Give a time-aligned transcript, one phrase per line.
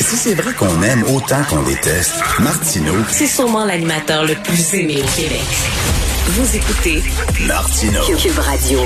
[0.00, 5.00] Si c'est vrai qu'on aime autant qu'on déteste, Martineau, C'est sûrement l'animateur le plus aimé
[5.02, 5.42] au Québec.
[6.28, 7.02] Vous écoutez
[7.46, 8.00] Martineau.
[8.16, 8.80] Cube Radio.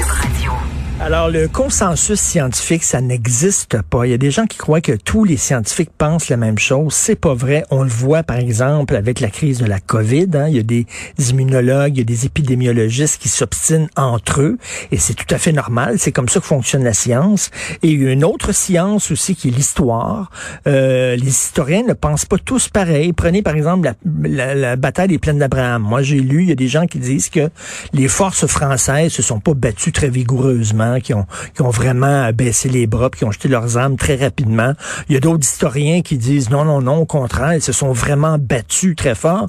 [1.05, 4.06] Alors, le consensus scientifique, ça n'existe pas.
[4.06, 6.94] Il y a des gens qui croient que tous les scientifiques pensent la même chose.
[6.94, 7.64] C'est pas vrai.
[7.72, 10.28] On le voit, par exemple, avec la crise de la COVID.
[10.34, 10.47] hein.
[10.48, 10.86] Il y a des
[11.19, 14.59] immunologues, il y a des épidémiologistes qui s'obstinent entre eux.
[14.92, 15.97] Et c'est tout à fait normal.
[15.98, 17.50] C'est comme ça que fonctionne la science.
[17.83, 20.31] Et il y a une autre science aussi qui est l'histoire.
[20.69, 23.12] Euh, les historiens ne pensent pas tous pareil.
[23.12, 25.83] Prenez, par exemple, la, la- bataille des plaines d'Abraham.
[25.83, 27.50] Moi, j'ai lu, il y a des gens qui disent que
[27.92, 32.68] les forces françaises se sont pas battues très vigoureusement, qui ont, qui ont vraiment baissé
[32.68, 34.72] les bras, puis qui ont jeté leurs armes très rapidement.
[35.08, 37.92] Il y a d'autres historiens qui disent non, non, non, au contraire, ils se sont
[37.92, 39.48] vraiment battus très fort.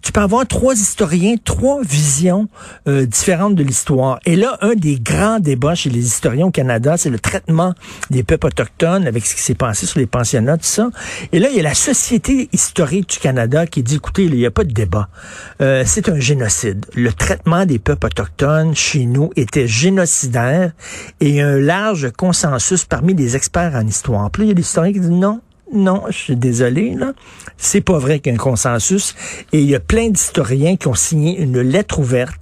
[0.00, 2.48] Tu peux avoir trois historiens, trois visions
[2.86, 4.20] euh, différentes de l'histoire.
[4.26, 7.74] Et là, un des grands débats chez les historiens au Canada, c'est le traitement
[8.10, 10.90] des peuples autochtones avec ce qui s'est passé sur les pensionnats, tout ça.
[11.32, 14.46] Et là, il y a la Société historique du Canada qui dit, écoutez, il n'y
[14.46, 15.08] a pas de débat.
[15.60, 16.86] Euh, c'est un génocide.
[16.94, 20.72] Le traitement des peuples autochtones chez nous était génocidaire
[21.20, 24.30] et un large consensus parmi les experts en histoire.
[24.30, 25.40] Puis là, il y a des historiens qui disent non,
[25.72, 27.12] non, je suis désolé, là.
[27.58, 29.14] C'est pas vrai qu'il y a un consensus.
[29.52, 32.40] Et il y a plein d'historiens qui ont signé une lettre ouverte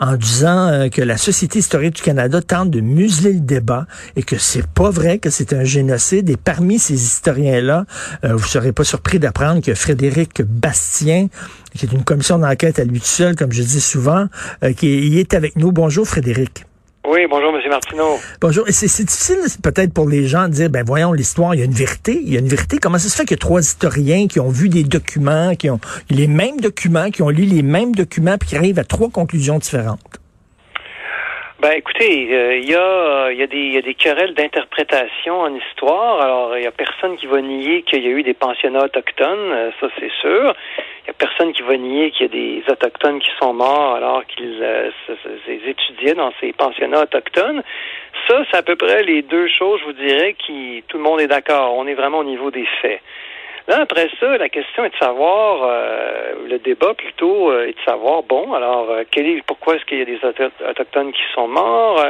[0.00, 4.24] en disant euh, que la Société historique du Canada tente de museler le débat et
[4.24, 6.28] que c'est pas vrai que c'est un génocide.
[6.30, 7.84] Et parmi ces historiens-là,
[8.24, 11.28] euh, vous serez pas surpris d'apprendre que Frédéric Bastien,
[11.76, 14.26] qui est une commission d'enquête à lui tout seul, comme je dis souvent,
[14.64, 15.70] euh, qui est avec nous.
[15.70, 16.64] Bonjour Frédéric.
[17.06, 17.60] Oui, bonjour, M.
[17.68, 18.18] Martineau.
[18.40, 18.64] Bonjour.
[18.70, 21.72] C'est difficile peut-être pour les gens de dire, ben voyons l'histoire, il y a une
[21.72, 22.78] vérité, il y a une vérité.
[22.78, 26.26] Comment ça se fait a trois historiens qui ont vu des documents, qui ont les
[26.26, 30.00] mêmes documents, qui ont lu les mêmes documents, puis qui arrivent à trois conclusions différentes?
[31.64, 36.20] Ben, écoutez, euh, il y, a, y, a des- querelles d'interprétation en histoire.
[36.20, 39.50] Alors, il y a personne qui va nier qu'il y a eu des pensionnats autochtones,
[39.50, 40.54] euh, ça c'est sûr.
[40.76, 43.94] Il y a personne qui va nier qu'il y a des autochtones qui sont morts
[43.94, 44.90] alors qu'ils euh,
[45.66, 47.62] étudiaient dans ces pensionnats autochtones.
[48.28, 51.22] Ça, c'est à peu près les deux choses, je vous dirais, qui tout le monde
[51.22, 51.74] est d'accord.
[51.78, 53.00] On est vraiment au niveau des faits.
[53.66, 57.84] Là, après ça, la question est de savoir, euh, le débat plutôt euh, est de
[57.84, 61.22] savoir, bon, alors, euh, quel est, pourquoi est-ce qu'il y a des auto- autochtones qui
[61.34, 62.04] sont morts?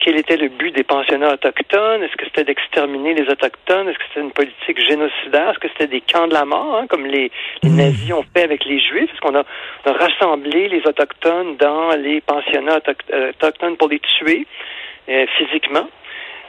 [0.00, 2.02] Quel était le but des pensionnats autochtones?
[2.02, 3.86] Est-ce que c'était d'exterminer les autochtones?
[3.88, 5.50] Est-ce que c'était une politique génocidaire?
[5.50, 7.30] Est-ce que c'était des camps de la mort, hein, comme les,
[7.62, 9.10] les nazis ont fait avec les juifs?
[9.12, 9.44] Est-ce qu'on a,
[9.84, 14.46] rassemblé les autochtones dans les pensionnats autoch- autochtones pour les tuer
[15.36, 15.86] physiquement?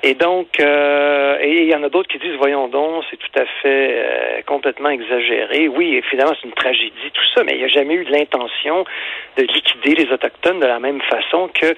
[0.02, 3.40] Et donc, euh, et il y en a d'autres qui disent, voyons donc, c'est tout
[3.40, 5.68] à fait euh, complètement exagéré.
[5.68, 8.86] Oui, évidemment, c'est une tragédie, tout ça, mais il n'y a jamais eu l'intention
[9.38, 11.76] de liquider les Autochtones de la même façon que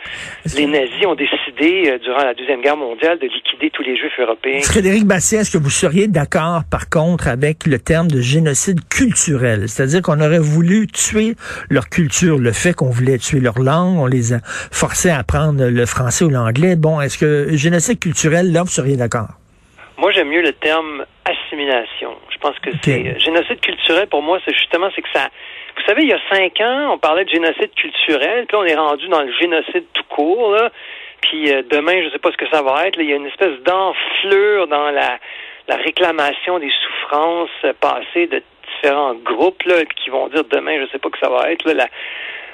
[0.56, 4.20] les nazis ont décidé, euh, durant la Deuxième Guerre mondiale, de liquider tous les Juifs
[4.20, 4.62] européens.
[4.62, 9.68] Frédéric Bastien, est-ce que vous seriez d'accord, par contre, avec le terme de génocide culturel?
[9.68, 11.34] C'est-à-dire qu'on aurait voulu tuer
[11.72, 14.40] leur culture, le fait qu'on voulait tuer leur langue, on les a
[14.72, 16.76] forcés à apprendre le français ou l'anglais.
[16.76, 18.11] Bon, est-ce que génocide culturel,
[18.54, 19.30] là, vous seriez d'accord?
[19.98, 22.16] Moi, j'aime mieux le terme assimilation.
[22.30, 25.30] Je pense que c'est euh, génocide culturel pour moi, c'est justement c'est que ça.
[25.78, 28.66] Vous savez, il y a cinq ans, on parlait de génocide culturel, puis là, on
[28.66, 30.52] est rendu dans le génocide tout court.
[30.54, 30.72] Là.
[31.22, 32.98] Puis euh, demain, je sais pas ce que ça va être.
[32.98, 35.20] là, il y a une espèce d'enflure dans la,
[35.68, 38.42] la réclamation des souffrances passées de
[38.74, 41.74] différents groupes là, qui vont dire demain, je sais pas que ça va être là,
[41.74, 41.88] la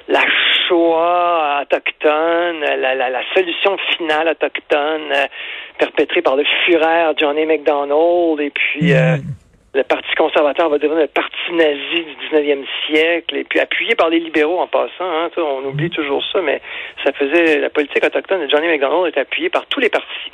[0.07, 0.23] la
[0.67, 5.25] Shoah autochtone, la, la, la solution finale autochtone euh,
[5.77, 9.17] perpétrée par le fureur Johnny McDonald et puis euh,
[9.73, 14.09] le Parti conservateur va devenir le parti nazi du 19e siècle et puis appuyé par
[14.09, 14.89] les libéraux en passant.
[15.01, 16.61] Hein, on oublie toujours ça, mais
[17.03, 20.31] ça faisait la politique autochtone de Johnny McDonald est appuyée par tous les partis.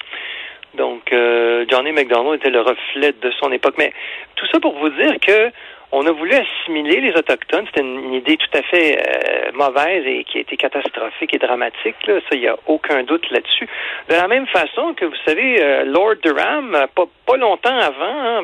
[0.76, 3.76] Donc, euh, Johnny McDonald était le reflet de son époque.
[3.78, 3.94] Mais
[4.36, 5.52] tout ça pour vous dire que
[5.96, 7.68] on a voulu assimiler les Autochtones.
[7.68, 11.96] C'était une, idée tout à fait euh, mauvaise et qui a été catastrophique et dramatique.
[12.08, 12.20] Là.
[12.22, 13.68] Ça, il n'y a aucun doute là-dessus.
[14.10, 18.44] De la même façon que, vous savez, euh, Lord Durham, pas, pas longtemps avant, hein,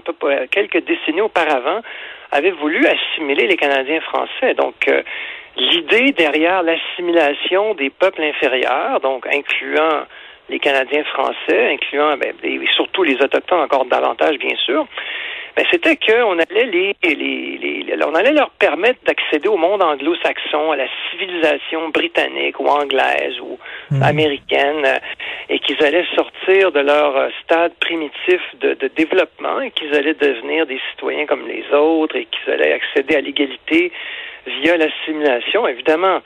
[0.51, 1.81] quelques décennies auparavant,
[2.31, 4.53] avait voulu assimiler les Canadiens français.
[4.53, 5.01] Donc, euh,
[5.57, 10.05] l'idée derrière l'assimilation des peuples inférieurs, donc incluant
[10.50, 12.34] les Canadiens français, incluant ben,
[12.75, 14.86] surtout les autochtones encore davantage, bien sûr,
[15.56, 20.72] ben, c'était qu'on allait les, les, les, on allait leur permettre d'accéder au monde anglo-saxon,
[20.72, 23.57] à la civilisation britannique ou anglaise ou
[23.92, 24.04] hmm.
[24.04, 25.00] américaine, euh,
[25.50, 30.13] et qu'ils allaient sortir de leur euh, stade primitif de, de développement et qu'ils allaient
[30.13, 33.92] devenir des citoyens comme les autres et qu'ils allaient accéder à l'égalité
[34.46, 35.68] via l'assimilation.
[35.68, 36.22] Évidemment,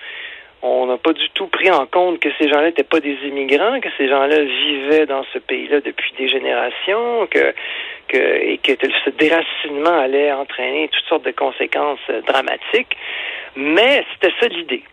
[0.64, 3.82] on n'a pas du tout pris en compte que ces gens-là n'étaient pas des immigrants,
[3.82, 7.54] que ces gens-là vivaient dans ce pays-là depuis des générations, que,
[8.08, 8.72] que, et que
[9.04, 12.96] ce déracinement allait entraîner toutes sortes de conséquences euh, dramatiques.
[13.58, 14.84] Mais c'était ça l'idée.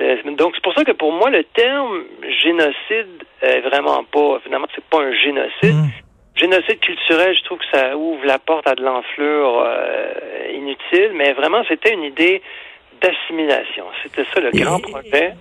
[0.00, 2.04] Euh, donc c'est pour ça que pour moi le terme
[2.42, 5.74] génocide est vraiment pas finalement c'est pas un génocide.
[5.74, 5.90] Mmh.
[6.34, 10.12] Génocide culturel, je trouve que ça ouvre la porte à de l'enflure euh,
[10.54, 12.40] inutile, mais vraiment c'était une idée
[13.02, 13.84] d'assimilation.
[14.02, 15.34] C'était ça le grand projet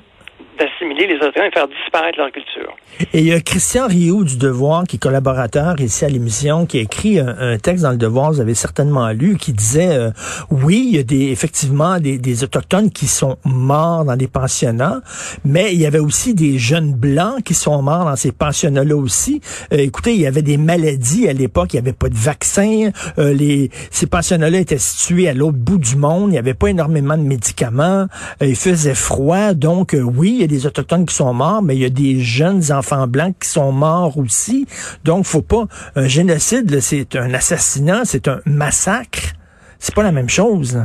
[0.58, 2.76] d'assimiler les Autochtones et faire disparaître leur culture.
[3.14, 6.78] Et il y a Christian Rioux du Devoir, qui est collaborateur ici à l'émission, qui
[6.78, 10.12] a écrit un, texte dans le Devoir, vous avez certainement lu, qui disait, euh,
[10.50, 15.02] oui, il y a des, effectivement des, des, Autochtones qui sont morts dans des pensionnats,
[15.46, 19.42] mais il y avait aussi des jeunes blancs qui sont morts dans ces pensionnats-là aussi.
[19.74, 22.90] Euh, écoutez, il y avait des maladies à l'époque, il n'y avait pas de vaccin,
[23.20, 26.68] euh, les, ces pensionnats-là étaient situés à l'autre bout du monde, il n'y avait pas
[26.68, 28.08] énormément de médicaments,
[28.42, 29.96] il faisait froid, donc
[30.36, 33.08] il y a des Autochtones qui sont morts, mais il y a des jeunes enfants
[33.08, 34.66] blancs qui sont morts aussi.
[35.04, 35.66] Donc, faut pas...
[35.96, 39.34] Un génocide, c'est un assassinat, c'est un massacre.
[39.80, 40.80] C'est pas la même chose.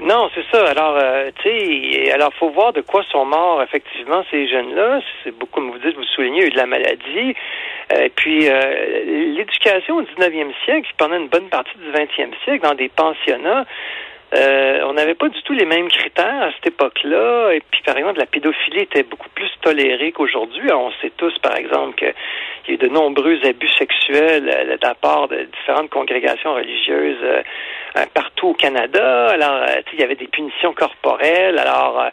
[0.00, 0.66] Non, c'est ça.
[0.66, 5.00] Alors, euh, tu sais, alors faut voir de quoi sont morts effectivement ces jeunes-là.
[5.22, 7.34] C'est beaucoup, comme vous dites, vous soulignez, il y a eu de la maladie.
[7.92, 9.04] Euh, puis euh,
[9.36, 13.64] l'éducation au 19e siècle, pendant une bonne partie du 20e siècle, dans des pensionnats,
[14.34, 17.52] euh, on n'avait pas du tout les mêmes critères à cette époque-là.
[17.52, 20.70] Et puis, par exemple, la pédophilie était beaucoup plus tolérée qu'aujourd'hui.
[20.72, 22.12] On sait tous, par exemple, qu'il
[22.68, 27.22] y a eu de nombreux abus sexuels euh, de la part de différentes congrégations religieuses
[27.22, 27.42] euh,
[28.14, 29.28] partout au Canada.
[29.28, 31.58] Alors, il y avait des punitions corporelles.
[31.58, 32.10] Alors,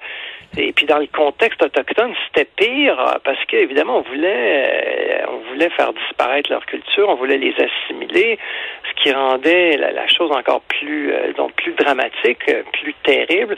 [0.57, 5.93] et puis dans le contexte autochtone, c'était pire parce qu'évidemment, on voulait, on voulait faire
[5.93, 8.39] disparaître leur culture, on voulait les assimiler,
[8.89, 13.55] ce qui rendait la, chose encore plus, donc plus dramatique euh, plus terrible.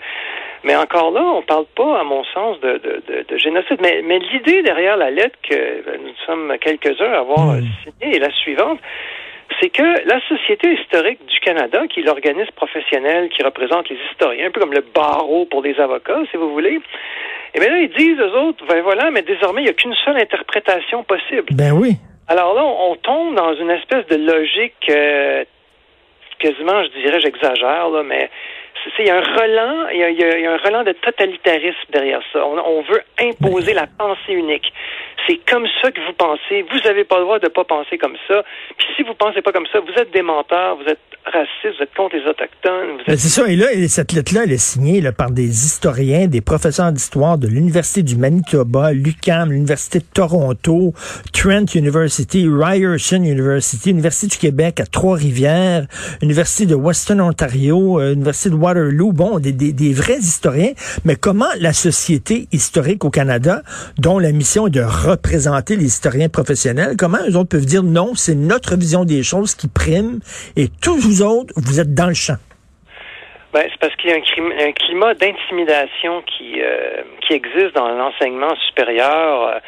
[0.63, 2.79] Mais encore là, on parle pas, à mon sens, de,
[3.27, 3.79] de, génocide.
[3.81, 7.67] Mais, mais l'idée derrière la lettre que euh, nous sommes quelques-uns à avoir hmm.
[7.83, 8.79] signée est la suivante
[9.59, 14.47] c'est que la Société historique du Canada, qui est l'organisme professionnel qui représente les historiens,
[14.47, 16.79] un peu comme le barreau pour des avocats, si vous voulez,
[17.53, 19.95] eh bien là, ils disent, aux autres, ben voilà, mais désormais, il n'y a qu'une
[20.05, 21.47] seule interprétation possible.
[21.51, 21.97] Ben oui.
[22.27, 25.43] Alors là, on, tombe dans une espèce de logique euh,
[26.39, 28.29] quasiment, je dirais, j'exagère, là, mais
[28.99, 32.45] il y a un relent, il y a, un relent de totalitarisme derrière ça.
[32.45, 34.71] On, veut imposer la pensée unique.
[35.27, 36.63] C'est comme ça que vous pensez.
[36.71, 38.43] Vous n'avez pas le droit de pas penser comme ça.
[38.77, 41.83] Puis si vous pensez pas comme ça, vous êtes des menteurs, vous êtes raciste, vous
[41.83, 42.97] êtes contre les Autochtones.
[43.07, 43.47] Ben, c'est ça.
[43.47, 47.47] Et là, cette lettre-là, elle est signée là, par des historiens, des professeurs d'histoire de
[47.47, 50.93] l'Université du Manitoba, l'UQAM, l'Université de Toronto,
[51.33, 55.85] Trent University, Ryerson University, Université du Québec à Trois-Rivières,
[56.21, 59.11] Université de Western Ontario, euh, Université de Waterloo.
[59.11, 60.71] Bon, des, des, des vrais historiens.
[61.05, 63.61] Mais comment la société historique au Canada,
[63.97, 68.15] dont la mission est de représenter les historiens professionnels, comment eux autres peuvent dire non,
[68.15, 70.19] c'est notre vision des choses qui prime
[70.55, 72.37] et toujours vous autres, vous êtes dans le champ?
[73.53, 78.55] Ben, c'est parce qu'il y a un, climat d'intimidation qui, euh, qui existe dans l'enseignement
[78.67, 79.59] supérieur euh,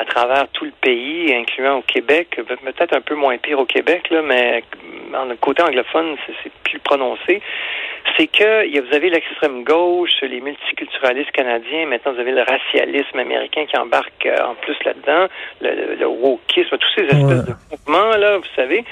[0.00, 4.08] à travers tout le pays, incluant au Québec, peut-être un peu moins pire au Québec,
[4.10, 4.64] là, mais
[5.12, 7.42] le côté anglophone, c'est plus prononcé.
[8.16, 13.66] C'est que vous avez l'extrême gauche, les multiculturalistes canadiens, maintenant vous avez le racialisme américain
[13.66, 15.26] qui embarque euh, en plus là-dedans,
[15.60, 18.84] le, le, wokisme, tous ces espèces de mouvements là, vous savez.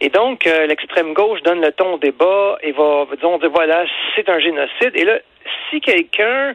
[0.00, 3.84] Et donc, euh, l'extrême gauche donne le ton au débat et va, disons, dire, voilà,
[4.16, 4.90] c'est un génocide.
[4.94, 5.18] Et là,
[5.70, 6.54] si quelqu'un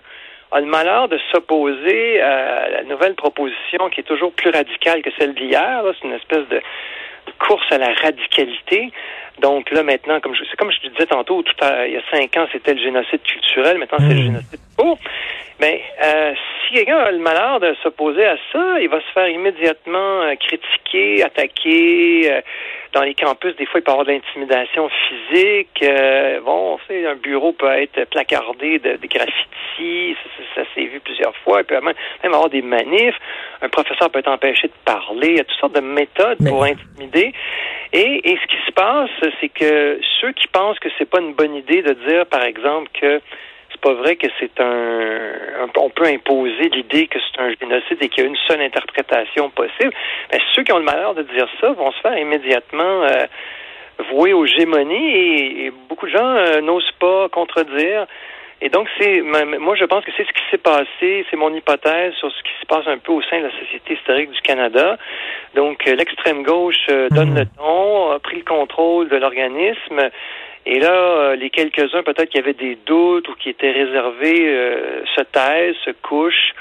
[0.52, 5.12] a le malheur de s'opposer à la nouvelle proposition qui est toujours plus radicale que
[5.20, 6.62] celle d'hier, c'est une espèce de
[7.38, 8.92] course à la radicalité.
[9.40, 11.98] Donc là maintenant, comme je, c'est comme je te disais tantôt, tout à, il y
[11.98, 14.26] a cinq ans c'était le génocide culturel, maintenant c'est le Mm.
[14.26, 14.98] génocide pour.
[15.62, 16.34] Mais euh,
[16.68, 20.36] si quelqu'un a le malheur de s'opposer à ça, il va se faire immédiatement euh,
[20.36, 22.32] critiquer, attaquer.
[22.32, 22.42] euh,
[22.92, 25.86] dans les campus, des fois, il peut y avoir de l'intimidation physique.
[26.44, 30.16] Bon, c'est un bureau peut être placardé de, de graffitis.
[30.24, 31.60] Ça, ça- ça s'est vu plusieurs fois.
[31.62, 31.94] Il peut même,
[32.24, 33.16] même avoir des manifs.
[33.62, 35.28] Un professeur peut être empêché de parler.
[35.30, 37.19] Il y a toutes sortes de méthodes Mais- pour intimider.
[37.94, 39.10] Et, ce qui se passe,
[39.40, 42.90] c'est que ceux qui pensent que c'est pas une bonne idée de dire, par exemple,
[43.00, 43.22] que
[43.72, 48.10] c'est pas vrai que c'est un, on peut imposer l'idée que c'est un génocide et
[48.10, 49.94] qu'il y a une seule interprétation possible.
[50.32, 53.26] Ben, ceux qui ont le malheur de dire ça vont se faire immédiatement euh,
[54.12, 58.06] vouer aux gémonies et, et beaucoup de gens euh, n'osent pas contredire.
[58.62, 62.14] Et donc, c'est moi, je pense que c'est ce qui s'est passé, c'est mon hypothèse
[62.16, 64.98] sur ce qui se passe un peu au sein de la Société historique du Canada.
[65.56, 67.38] Donc, euh, l'extrême gauche euh, donne Mhm.
[67.40, 70.10] le ton, a pris le contrôle de l'organisme.
[70.66, 75.04] Et là, euh, les quelques-uns peut-être qui avaient des doutes ou qui étaient réservés euh,
[75.16, 76.54] se taisent, se couchent.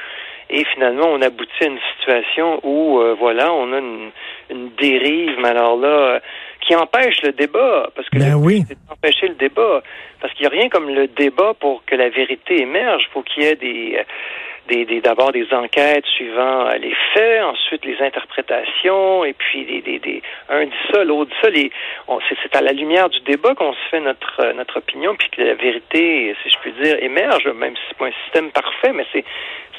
[0.50, 4.10] Et finalement, on aboutit à une situation où, euh, voilà, on a une,
[4.50, 6.20] une dérive, mais alors là,
[6.62, 7.90] qui empêche le débat.
[7.94, 8.62] Parce que Ben oui.
[8.66, 9.82] c'est d'empêcher le débat.
[10.38, 13.02] Qu'il n'y a rien comme le débat pour que la vérité émerge.
[13.08, 14.02] Il faut qu'il y ait des, euh,
[14.68, 20.22] des, des- d'abord des enquêtes suivant euh, les faits, ensuite les interprétations, et puis des,
[20.48, 21.70] un dit ça, l'autre dit
[22.06, 22.18] ça.
[22.28, 25.42] C'est, à la lumière du débat qu'on se fait notre euh, notre opinion, puis que
[25.42, 29.06] la vérité, si je puis dire, émerge, même si c'est pas un système parfait, mais
[29.12, 29.24] c'est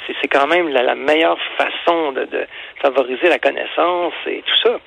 [0.08, 2.46] c'est, c'est quand même la, la meilleure façon de, de
[2.82, 4.78] favoriser la connaissance et tout ça.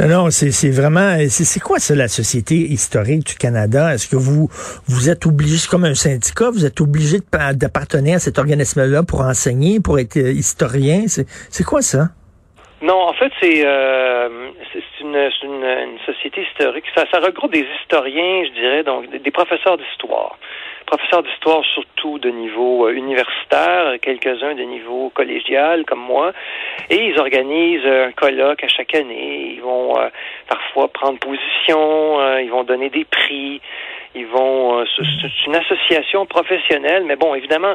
[0.00, 1.16] Non, non, c'est vraiment.
[1.28, 3.94] C'est c'est quoi ça, la Société historique du Canada?
[3.94, 4.48] Est-ce que vous
[4.88, 7.18] vous êtes obligé, comme un syndicat, vous êtes obligé
[7.54, 11.04] d'appartenir à cet organisme-là pour enseigner, pour être euh, historien?
[11.06, 12.08] C'est quoi ça?
[12.82, 14.50] Non, en fait, c'est euh,
[15.00, 16.84] une, une, société historique.
[16.94, 20.38] Ça, regroupe des historiens, je dirais, donc des professeurs d'histoire.
[20.96, 26.32] Professeurs d'histoire surtout de niveau euh, universitaire, quelques-uns de niveau collégial comme moi.
[26.88, 29.54] Et ils organisent un colloque à chaque année.
[29.56, 30.08] Ils vont euh,
[30.48, 33.60] parfois prendre position, euh, ils vont donner des prix,
[34.14, 34.78] ils vont...
[34.78, 37.74] euh, c'est une association professionnelle, mais bon, évidemment,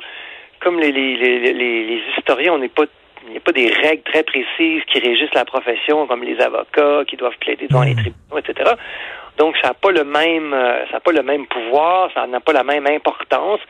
[0.62, 2.86] comme les, les, les, les, les historiens, on n'est pas
[3.26, 7.04] il n'y a pas des règles très précises qui régissent la profession, comme les avocats
[7.06, 8.72] qui doivent plaider devant les tribunaux, etc.
[9.40, 12.42] Donc, ça n'a pas le même, euh, ça n'a pas le même pouvoir, ça n'a
[12.42, 13.62] pas la même importance,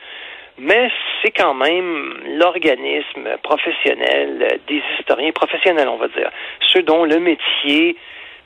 [0.58, 0.90] mais
[1.22, 6.32] c'est quand même l'organisme professionnel euh, des historiens professionnels, on va dire,
[6.74, 7.96] ceux dont le métier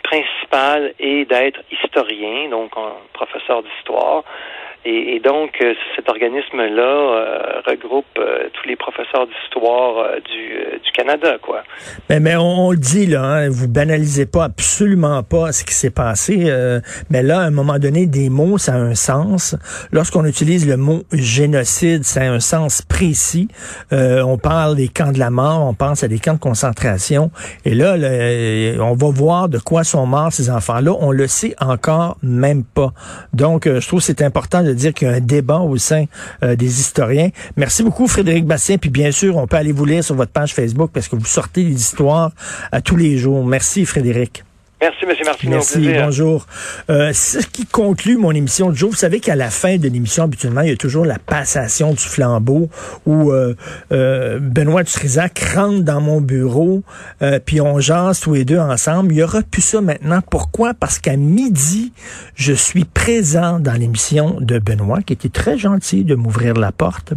[0.03, 2.71] principal est d'être historien, donc
[3.13, 4.25] professeur d'histoire.
[4.85, 10.91] Et, et donc, euh, cet organisme-là euh, regroupe euh, tous les professeurs d'histoire du, du
[10.91, 11.63] Canada, quoi.
[12.09, 15.91] Mais, mais on, le dit, là, hein, vous banalisez pas absolument pas ce qui s'est
[15.91, 16.51] passé.
[17.09, 19.55] mais là, à un moment donné, des mots, ça a un sens.
[19.91, 23.47] Lorsqu'on utilise le mot génocide, ça a un sens précis.
[23.91, 27.31] Euh, on parle des camps de la mort, on pense à des camps de concentration.
[27.65, 27.95] Et là,
[28.79, 30.91] on va voir de quoi sont morts ces enfants-là.
[30.99, 32.93] On le sait encore même pas.
[33.33, 35.77] Donc, euh, je trouve que c'est important de dire qu'il y a un débat au
[35.77, 36.05] sein
[36.43, 37.29] euh, des historiens.
[37.57, 38.77] Merci beaucoup, Frédéric Bastien.
[38.77, 41.25] Puis bien sûr, on peut aller vous lire sur votre page Facebook parce que vous
[41.25, 42.31] sortez des histoires
[42.71, 43.45] à tous les jours.
[43.45, 44.43] Merci, Frédéric.
[44.83, 45.25] Merci, M.
[45.25, 45.53] Martineau.
[45.53, 46.45] au Merci, bonjour.
[46.89, 50.25] Euh, ce qui conclut mon émission de jour, vous savez qu'à la fin de l'émission,
[50.25, 52.69] habituellement, il y a toujours la passation du flambeau
[53.05, 53.55] où euh,
[53.93, 56.83] euh, Benoît Dutrisac rentre dans mon bureau,
[57.21, 59.13] euh, puis on jase tous les deux ensemble.
[59.13, 60.19] Il y aura plus ça maintenant.
[60.29, 60.73] Pourquoi?
[60.73, 61.93] Parce qu'à midi,
[62.35, 67.13] je suis présent dans l'émission de Benoît, qui était très gentil de m'ouvrir la porte.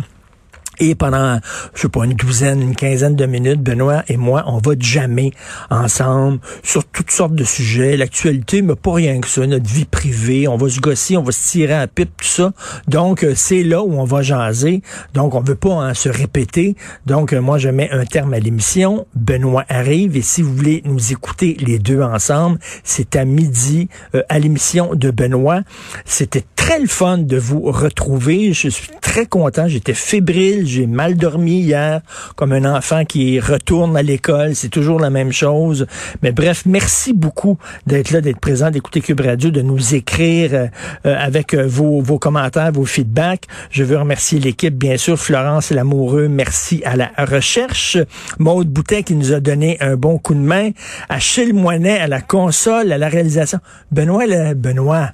[0.79, 1.41] Et pendant,
[1.75, 5.33] je sais pas, une douzaine, une quinzaine de minutes, Benoît et moi, on va jammer
[5.71, 7.97] ensemble sur toutes sortes de sujets.
[7.97, 9.47] L'actualité, mais pas rien que ça.
[9.47, 12.53] Notre vie privée, on va se gosser, on va se tirer à pipe, tout ça.
[12.89, 14.83] Donc, euh, c'est là où on va jaser.
[15.15, 16.77] Donc, on veut pas hein, se répéter.
[17.07, 19.07] Donc, euh, moi, je mets un terme à l'émission.
[19.15, 20.17] Benoît arrive.
[20.17, 24.95] Et si vous voulez nous écouter les deux ensemble, c'est à midi euh, à l'émission
[24.95, 25.63] de Benoît.
[26.05, 28.53] C'était très le fun de vous retrouver.
[28.53, 29.69] Je suis très content.
[29.69, 30.66] J'étais fébrile.
[30.67, 32.01] J'ai mal dormi hier,
[32.35, 34.55] comme un enfant qui retourne à l'école.
[34.55, 35.87] C'est toujours la même chose.
[36.23, 40.69] Mais bref, merci beaucoup d'être là, d'être présent, d'écouter Cube Radio, de nous écrire euh,
[41.05, 43.45] avec euh, vos, commentaires, vos feedbacks.
[43.71, 45.19] Je veux remercier l'équipe, bien sûr.
[45.19, 47.99] Florence Lamoureux, merci à la recherche.
[48.39, 50.71] Maude Boutet qui nous a donné un bon coup de main.
[51.09, 53.59] Achille Moinet à la console, à la réalisation.
[53.91, 55.11] Benoît, là, Benoît.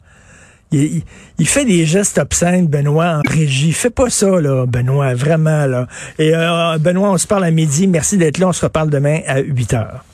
[0.73, 3.73] Il, fait des gestes obscènes, Benoît, en régie.
[3.73, 5.87] Fais pas ça, là, Benoît, vraiment, là.
[6.19, 7.87] Et euh, Benoît, on se parle à midi.
[7.87, 8.49] Merci d'être là.
[8.49, 10.05] On se reparle demain à 8 heures.